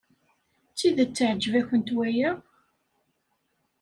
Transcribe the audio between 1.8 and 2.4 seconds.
waya?